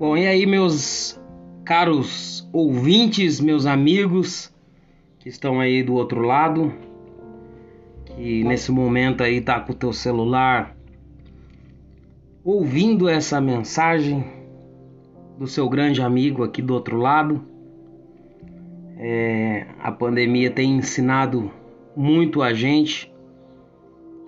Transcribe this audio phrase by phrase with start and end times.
[0.00, 1.20] Bom, e aí, meus
[1.64, 4.54] caros ouvintes, meus amigos
[5.18, 6.72] que estão aí do outro lado,
[8.04, 10.76] que nesse momento aí tá com o teu celular
[12.44, 14.24] ouvindo essa mensagem
[15.36, 17.44] do seu grande amigo aqui do outro lado.
[18.96, 21.50] É, a pandemia tem ensinado
[21.96, 23.12] muito a gente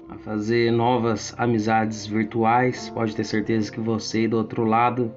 [0.09, 2.91] a fazer novas amizades virtuais.
[2.91, 5.15] Pode ter certeza que você do outro lado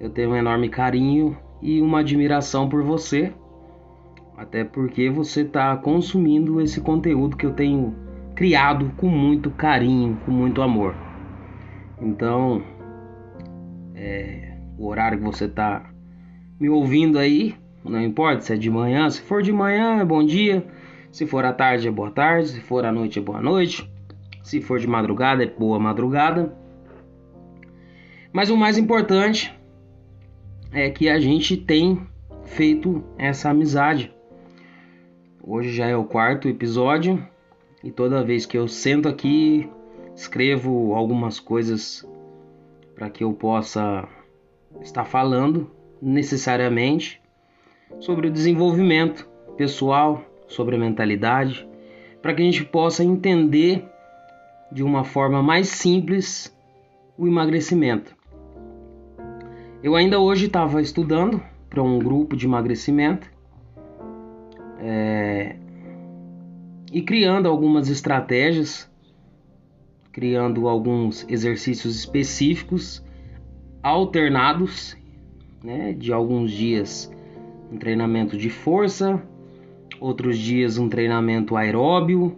[0.00, 3.34] eu tenho um enorme carinho e uma admiração por você,
[4.34, 7.94] até porque você está consumindo esse conteúdo que eu tenho
[8.34, 10.94] criado com muito carinho, com muito amor.
[12.00, 12.62] Então,
[13.94, 15.90] é, o horário que você está
[16.58, 17.54] me ouvindo aí,
[17.84, 20.66] não importa se é de manhã, se for de manhã é bom dia,
[21.12, 23.86] se for à tarde é boa tarde, se for à noite é boa noite,
[24.42, 26.56] se for de madrugada é boa madrugada.
[28.32, 29.59] Mas o mais importante
[30.72, 32.06] é que a gente tem
[32.44, 34.12] feito essa amizade.
[35.42, 37.26] Hoje já é o quarto episódio
[37.82, 39.68] e toda vez que eu sento aqui,
[40.14, 42.06] escrevo algumas coisas
[42.94, 44.06] para que eu possa
[44.80, 47.20] estar falando necessariamente
[47.98, 51.68] sobre o desenvolvimento pessoal, sobre a mentalidade,
[52.22, 53.84] para que a gente possa entender
[54.70, 56.56] de uma forma mais simples
[57.18, 58.19] o emagrecimento.
[59.82, 63.30] Eu ainda hoje estava estudando para um grupo de emagrecimento
[64.78, 65.56] é,
[66.92, 68.90] e criando algumas estratégias,
[70.12, 73.02] criando alguns exercícios específicos
[73.82, 74.98] alternados,
[75.64, 77.10] né, de alguns dias
[77.72, 79.22] um treinamento de força,
[79.98, 82.36] outros dias um treinamento aeróbio,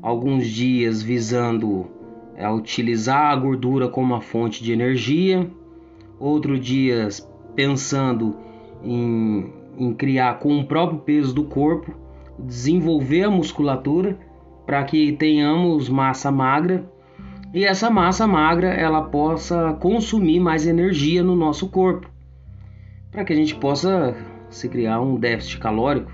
[0.00, 1.90] alguns dias visando
[2.36, 5.50] é, utilizar a gordura como uma fonte de energia
[6.18, 8.36] outro dias pensando
[8.82, 11.94] em, em criar com o próprio peso do corpo,
[12.38, 14.18] desenvolver a musculatura
[14.66, 16.84] para que tenhamos massa magra
[17.54, 22.10] e essa massa magra ela possa consumir mais energia no nosso corpo,
[23.10, 24.14] para que a gente possa
[24.50, 26.12] se criar um déficit calórico.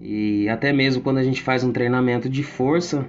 [0.00, 3.08] E até mesmo quando a gente faz um treinamento de força,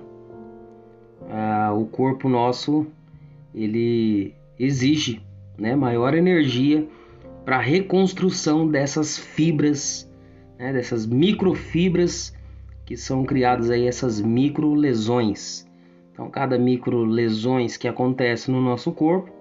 [1.30, 2.86] ah, o corpo nosso
[3.54, 5.22] ele exige
[5.58, 6.88] né, maior energia
[7.44, 10.10] para a reconstrução dessas fibras,
[10.58, 12.36] né, dessas microfibras
[12.86, 15.68] que são criadas aí essas micro lesões.
[16.12, 19.32] Então, cada micro lesões que acontece no nosso corpo,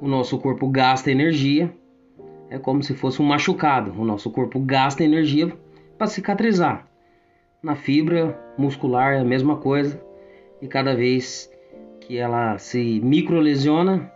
[0.00, 1.72] o nosso corpo gasta energia,
[2.48, 3.92] é como se fosse um machucado.
[3.98, 5.52] O nosso corpo gasta energia
[5.96, 6.88] para cicatrizar.
[7.62, 10.02] Na fibra muscular é a mesma coisa,
[10.60, 11.50] e cada vez
[12.00, 14.10] que ela se microlesiona,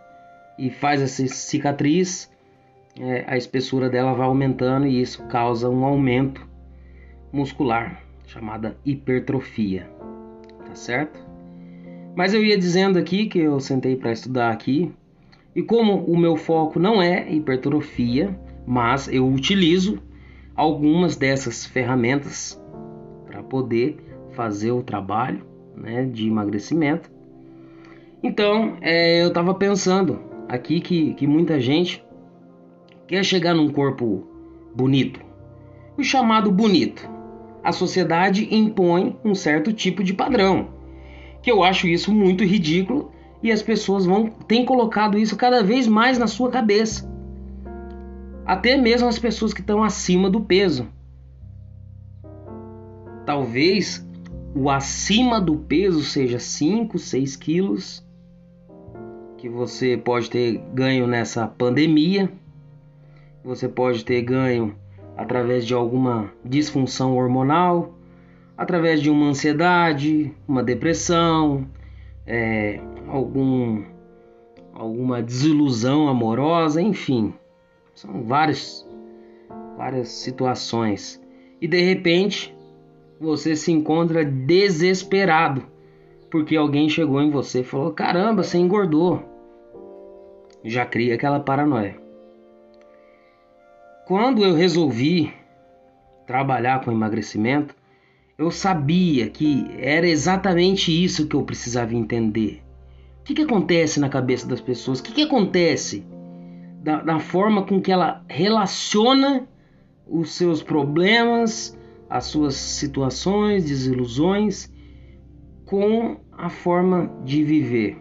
[0.57, 2.31] e faz essa cicatriz,
[2.99, 6.47] é, a espessura dela vai aumentando e isso causa um aumento
[7.31, 9.89] muscular, chamada hipertrofia,
[10.65, 11.19] tá certo?
[12.15, 14.91] Mas eu ia dizendo aqui que eu sentei para estudar aqui,
[15.53, 20.01] e como o meu foco não é hipertrofia, mas eu utilizo
[20.55, 22.61] algumas dessas ferramentas
[23.25, 23.97] para poder
[24.31, 25.45] fazer o trabalho
[25.75, 27.11] né, de emagrecimento.
[28.23, 32.03] Então, é, eu estava pensando aqui que, que muita gente
[33.07, 34.27] quer chegar num corpo
[34.75, 35.19] bonito.
[35.97, 37.09] O chamado bonito.
[37.63, 40.69] A sociedade impõe um certo tipo de padrão,
[41.41, 43.11] que eu acho isso muito ridículo
[43.41, 47.11] e as pessoas vão têm colocado isso cada vez mais na sua cabeça.
[48.45, 50.87] Até mesmo as pessoas que estão acima do peso.
[53.25, 54.07] Talvez
[54.55, 58.04] o acima do peso seja 5, 6 quilos
[59.45, 62.31] que você pode ter ganho nessa pandemia,
[63.43, 64.75] você pode ter ganho
[65.15, 67.93] através de alguma disfunção hormonal,
[68.57, 71.67] através de uma ansiedade, uma depressão,
[72.25, 73.83] é, algum,
[74.73, 77.31] alguma desilusão amorosa, enfim,
[77.93, 78.83] são várias,
[79.77, 81.21] várias situações.
[81.61, 82.51] E de repente
[83.19, 85.61] você se encontra desesperado
[86.31, 89.34] porque alguém chegou em você e falou: caramba, você engordou
[90.65, 91.95] já cria aquela paranoia.
[94.07, 95.33] Quando eu resolvi
[96.25, 97.75] trabalhar com emagrecimento,
[98.37, 102.61] eu sabia que era exatamente isso que eu precisava entender.
[103.21, 104.99] O que, que acontece na cabeça das pessoas?
[104.99, 106.05] O que, que acontece
[106.81, 109.47] da, da forma com que ela relaciona
[110.07, 111.77] os seus problemas,
[112.09, 114.71] as suas situações, desilusões
[115.65, 117.97] com a forma de viver?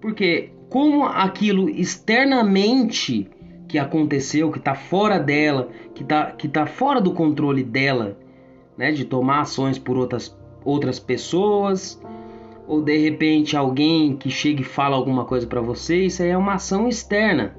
[0.00, 3.28] Porque como aquilo externamente
[3.68, 8.16] que aconteceu, que está fora dela, que está que tá fora do controle dela,
[8.78, 12.00] né, de tomar ações por outras, outras pessoas,
[12.66, 16.38] ou de repente alguém que chega e fala alguma coisa para você, isso aí é
[16.38, 17.56] uma ação externa.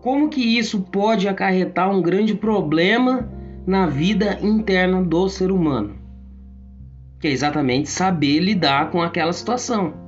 [0.00, 3.28] Como que isso pode acarretar um grande problema
[3.66, 5.96] na vida interna do ser humano?
[7.20, 10.07] Que é exatamente saber lidar com aquela situação.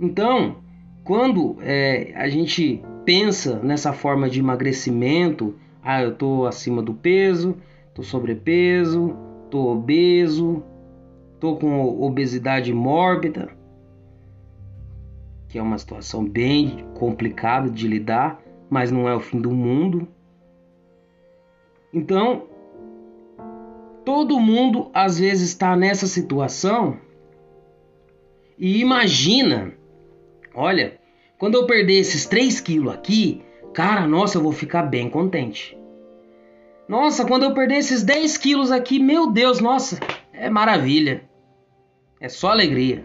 [0.00, 0.56] Então,
[1.02, 7.56] quando é, a gente pensa nessa forma de emagrecimento, ah, eu tô acima do peso,
[7.94, 9.16] tô sobrepeso,
[9.50, 10.62] tô obeso,
[11.40, 13.48] tô com obesidade mórbida,
[15.48, 20.06] que é uma situação bem complicada de lidar, mas não é o fim do mundo.
[21.92, 22.44] Então,
[24.04, 26.98] todo mundo às vezes está nessa situação
[28.58, 29.72] e imagina,
[30.58, 30.98] olha,
[31.38, 35.78] quando eu perder esses 3 quilos aqui, cara, nossa, eu vou ficar bem contente.
[36.88, 40.00] Nossa, quando eu perder esses 10 quilos aqui, meu Deus, nossa,
[40.32, 41.22] é maravilha.
[42.20, 43.04] É só alegria.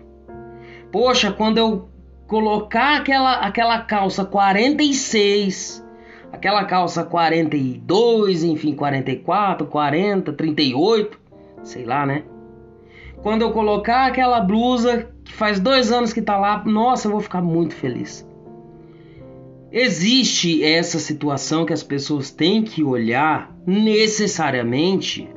[0.91, 1.89] Poxa, quando eu
[2.27, 5.85] colocar aquela, aquela calça 46,
[6.31, 11.19] aquela calça 42, enfim, 44, 40, 38,
[11.63, 12.23] sei lá, né?
[13.21, 17.41] Quando eu colocar aquela blusa faz dois anos que tá lá, nossa, eu vou ficar
[17.41, 18.27] muito feliz.
[19.71, 25.27] Existe essa situação que as pessoas têm que olhar necessariamente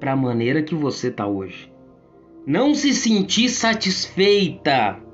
[0.00, 1.70] para a maneira que você tá hoje.
[2.46, 5.06] Não se sentir satisfeita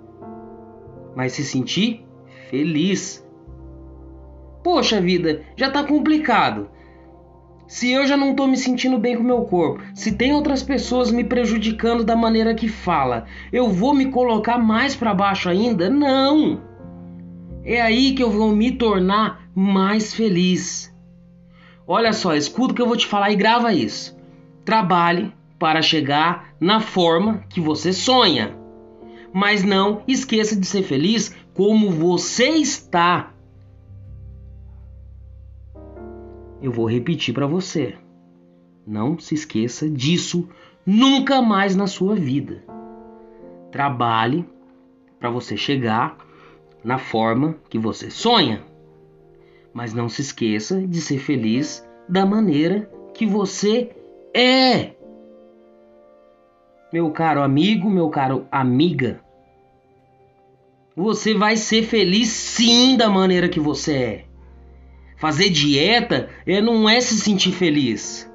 [1.15, 2.05] mas se sentir
[2.49, 3.27] feliz.
[4.62, 6.71] Poxa vida, já tá complicado.
[7.67, 11.11] Se eu já não tô me sentindo bem com meu corpo, se tem outras pessoas
[11.11, 15.88] me prejudicando da maneira que fala, eu vou me colocar mais para baixo ainda?
[15.88, 16.61] Não.
[17.64, 20.94] É aí que eu vou me tornar mais feliz.
[21.87, 24.17] Olha só, escuta o que eu vou te falar e grava isso.
[24.65, 28.62] Trabalhe para chegar na forma que você sonha
[29.32, 33.31] mas não esqueça de ser feliz como você está.
[36.62, 37.97] Eu vou repetir para você.
[38.87, 40.49] Não se esqueça disso
[40.87, 42.64] nunca mais na sua vida.
[43.73, 44.44] Trabalhe
[45.19, 46.17] para você chegar
[46.85, 48.62] na forma que você sonha.
[49.75, 53.91] Mas não se esqueça de ser feliz da maneira que você
[54.32, 54.93] é.
[56.93, 59.20] Meu caro amigo, meu caro amiga,
[60.94, 64.31] você vai ser feliz sim da maneira que você é.
[65.23, 68.29] Fazer dieta é, não é se sentir feliz,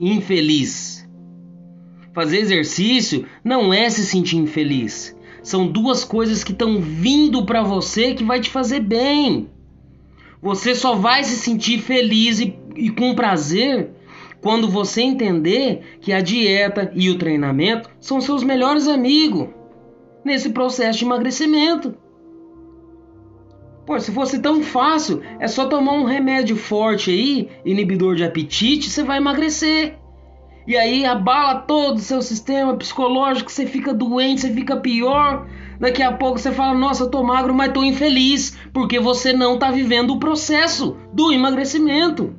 [0.00, 1.06] infeliz.
[2.14, 5.14] Fazer exercício não é se sentir infeliz.
[5.42, 9.50] São duas coisas que estão vindo para você que vai te fazer bem.
[10.40, 13.90] Você só vai se sentir feliz e, e com prazer
[14.40, 19.48] quando você entender que a dieta e o treinamento são seus melhores amigos
[20.24, 21.94] nesse processo de emagrecimento.
[23.90, 28.88] Pô, se fosse tão fácil, é só tomar um remédio forte aí, inibidor de apetite,
[28.88, 29.98] você vai emagrecer.
[30.64, 35.44] E aí abala todo o seu sistema psicológico, você fica doente, você fica pior.
[35.80, 39.58] Daqui a pouco você fala: "Nossa, eu tô magro, mas tô infeliz", porque você não
[39.58, 42.32] tá vivendo o processo do emagrecimento.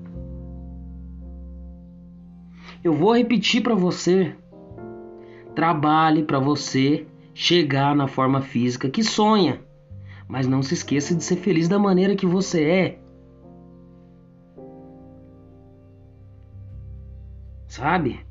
[2.81, 4.33] Eu vou repetir para você.
[5.53, 9.59] Trabalhe para você chegar na forma física que sonha.
[10.31, 12.99] Mas não se esqueça de ser feliz da maneira que você é.
[17.67, 18.25] Sabe?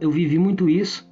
[0.00, 1.10] Eu vivi muito isso.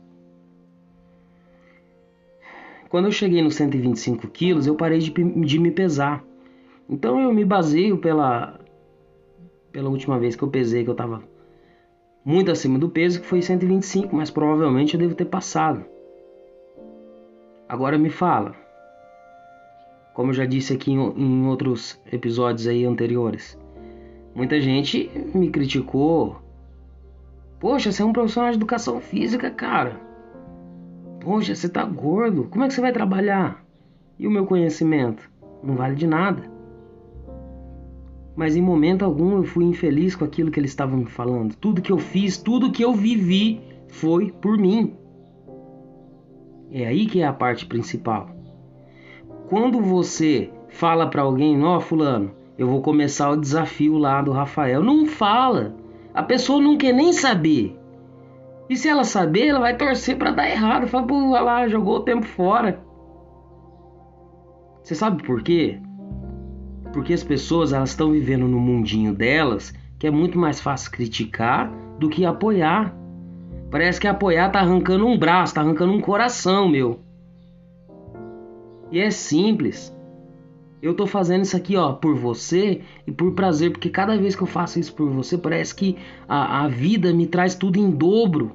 [2.89, 6.25] Quando eu cheguei nos 125 quilos, eu parei de, de me pesar.
[6.89, 8.61] Então eu me baseio pela,
[9.73, 11.21] pela última vez que eu pesei, que eu estava
[12.25, 15.85] muito acima do peso, que foi 125, mas provavelmente eu devo ter passado.
[17.69, 18.62] Agora me fala,
[20.15, 23.59] como eu já disse aqui em, outros episódios aí anteriores,
[24.35, 26.41] muita gente me criticou.
[27.59, 30.01] Poxa, você é um profissional de educação física, cara.
[31.21, 32.45] Poxa, você tá gordo.
[32.45, 33.65] Como é que você vai trabalhar?
[34.19, 35.31] E o meu conhecimento?
[35.63, 36.51] Não vale de nada.
[38.35, 41.55] Mas em momento algum eu fui infeliz com aquilo que eles estavam me falando.
[41.55, 44.95] Tudo que eu fiz, tudo que eu vivi foi por mim.
[46.71, 48.31] É aí que é a parte principal.
[49.53, 54.33] Quando você fala para alguém, ó, oh, fulano, eu vou começar o desafio lá do
[54.33, 55.77] Rafael, não fala.
[56.15, 57.79] A pessoa não quer nem saber.
[58.71, 60.87] E se ela saber, ela vai torcer para dar errado.
[60.87, 62.83] Fala, pô, vai lá, jogou o tempo fora.
[64.83, 65.79] Você sabe por quê?
[66.91, 71.71] Porque as pessoas elas estão vivendo no mundinho delas, que é muito mais fácil criticar
[71.99, 72.97] do que apoiar.
[73.71, 77.01] Parece que apoiar tá arrancando um braço, tá arrancando um coração, meu.
[78.93, 79.93] E é simples.
[80.83, 84.43] Eu tô fazendo isso aqui, ó, por você e por prazer, porque cada vez que
[84.43, 85.97] eu faço isso por você, parece que
[86.29, 88.53] a, a vida me traz tudo em dobro,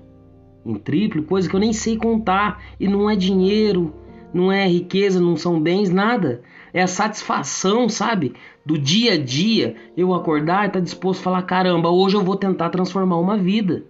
[0.64, 2.62] em triplo, coisa que eu nem sei contar.
[2.80, 3.94] E não é dinheiro,
[4.32, 6.44] não é riqueza, não são bens, nada.
[6.72, 8.34] É a satisfação, sabe?
[8.64, 12.24] Do dia a dia, eu acordar e estar tá disposto a falar: caramba, hoje eu
[12.24, 13.86] vou tentar transformar uma vida.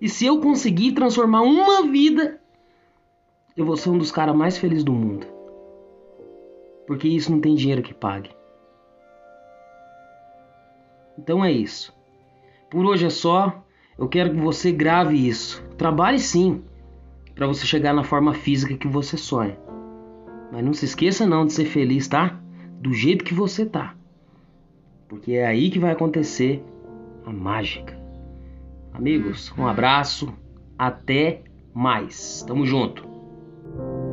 [0.00, 2.40] E se eu conseguir transformar uma vida,
[3.56, 5.34] eu vou ser um dos caras mais felizes do mundo
[6.86, 8.30] porque isso não tem dinheiro que pague.
[11.18, 11.94] Então é isso.
[12.70, 13.64] Por hoje é só.
[13.96, 15.62] Eu quero que você grave isso.
[15.78, 16.64] Trabalhe sim,
[17.34, 19.58] para você chegar na forma física que você sonha.
[20.52, 22.40] Mas não se esqueça não de ser feliz, tá?
[22.80, 23.94] Do jeito que você tá.
[25.08, 26.64] Porque é aí que vai acontecer
[27.24, 27.96] a mágica.
[28.92, 30.32] Amigos, um abraço,
[30.76, 31.42] até
[31.72, 32.42] mais.
[32.46, 33.13] Tamo junto.
[33.64, 34.03] Thank you